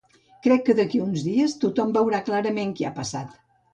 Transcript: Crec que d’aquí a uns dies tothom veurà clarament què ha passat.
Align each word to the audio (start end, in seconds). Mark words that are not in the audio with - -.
Crec 0.45 0.63
que 0.69 0.75
d’aquí 0.79 1.01
a 1.01 1.03
uns 1.09 1.25
dies 1.27 1.55
tothom 1.65 1.93
veurà 1.99 2.23
clarament 2.31 2.73
què 2.81 2.89
ha 2.91 2.95
passat. 3.01 3.37